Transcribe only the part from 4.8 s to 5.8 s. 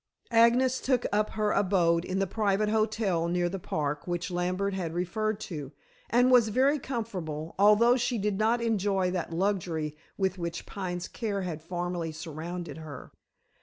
referred to,